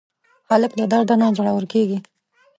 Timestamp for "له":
0.79-0.85